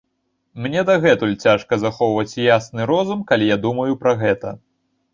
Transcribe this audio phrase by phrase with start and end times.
[0.65, 4.61] Мне дагэтуль цяжка захоўваць ясны розум, калі я думаю пра гэта.